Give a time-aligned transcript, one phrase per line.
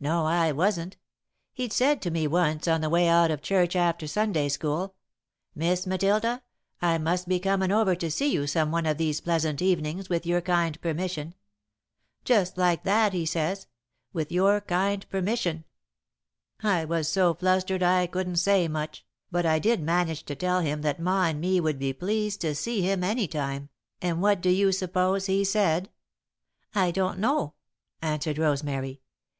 [0.00, 0.96] "No, I wasn't.
[1.52, 4.96] He'd said to me once, on the way out of church after Sunday school:
[5.54, 6.42] 'Miss Matilda,
[6.82, 10.26] I must be comin' over to see you some one of these pleasant evenings, with
[10.26, 11.36] your kind permission,'
[12.24, 13.68] Just like that, he says,
[14.12, 15.64] 'with your kind permission,'
[16.64, 20.82] I was so flustered I couldn't say much, but I did manage to tell him
[20.82, 23.68] that Ma and me would be pleased to see him any time,
[24.02, 25.90] and what do you suppose he said?"
[26.74, 27.54] "I don't know,"
[28.02, 29.00] answered Rosemary.